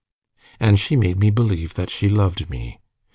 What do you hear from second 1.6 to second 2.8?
that she loved me.